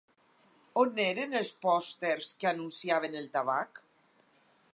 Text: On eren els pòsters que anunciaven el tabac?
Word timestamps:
On 0.83 0.95
eren 1.03 1.37
els 1.41 1.51
pòsters 1.67 2.33
que 2.41 2.51
anunciaven 2.53 3.19
el 3.21 3.33
tabac? 3.37 3.85